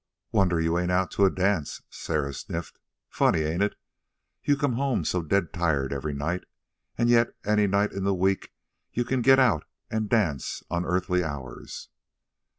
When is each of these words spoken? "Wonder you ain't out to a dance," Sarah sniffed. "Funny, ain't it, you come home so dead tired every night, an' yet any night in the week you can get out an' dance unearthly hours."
"Wonder 0.31 0.59
you 0.59 0.79
ain't 0.79 0.89
out 0.89 1.11
to 1.11 1.25
a 1.25 1.29
dance," 1.29 1.83
Sarah 1.91 2.33
sniffed. 2.33 2.79
"Funny, 3.07 3.41
ain't 3.41 3.61
it, 3.61 3.75
you 4.43 4.57
come 4.57 4.73
home 4.73 5.05
so 5.05 5.21
dead 5.21 5.53
tired 5.53 5.93
every 5.93 6.15
night, 6.15 6.43
an' 6.97 7.07
yet 7.07 7.35
any 7.45 7.67
night 7.67 7.91
in 7.91 8.03
the 8.03 8.15
week 8.15 8.51
you 8.91 9.05
can 9.05 9.21
get 9.21 9.37
out 9.37 9.63
an' 9.91 10.07
dance 10.07 10.63
unearthly 10.71 11.23
hours." 11.23 11.89